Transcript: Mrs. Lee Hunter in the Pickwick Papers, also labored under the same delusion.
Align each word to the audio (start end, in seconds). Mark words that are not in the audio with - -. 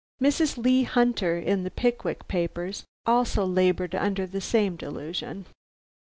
Mrs. 0.19 0.57
Lee 0.57 0.81
Hunter 0.81 1.37
in 1.37 1.61
the 1.61 1.69
Pickwick 1.69 2.27
Papers, 2.27 2.85
also 3.05 3.45
labored 3.45 3.93
under 3.93 4.25
the 4.25 4.41
same 4.41 4.75
delusion. 4.75 5.45